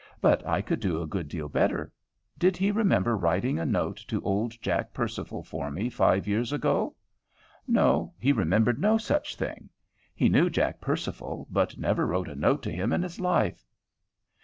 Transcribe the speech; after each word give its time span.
But 0.19 0.43
I 0.47 0.63
could 0.63 0.79
do 0.79 0.99
a 0.99 1.05
good 1.05 1.27
deal 1.27 1.47
better. 1.47 1.93
Did 2.39 2.57
he 2.57 2.71
remember 2.71 3.15
writing 3.15 3.59
a 3.59 3.67
note 3.67 3.97
to 4.07 4.19
old 4.23 4.59
Jack 4.59 4.95
Percival 4.95 5.43
for 5.43 5.69
me 5.69 5.91
five 5.91 6.27
years 6.27 6.51
ago? 6.51 6.95
No, 7.67 8.11
he 8.17 8.31
remembered 8.33 8.79
no 8.79 8.97
such 8.97 9.35
thing; 9.35 9.69
he 10.15 10.27
knew 10.27 10.49
Jack 10.49 10.81
Percival, 10.81 11.47
but 11.51 11.77
never 11.77 12.07
wrote 12.07 12.29
a 12.29 12.33
note 12.35 12.63
to 12.63 12.71
him 12.71 12.91
in 12.91 13.03
his 13.03 13.19
life. 13.19 13.63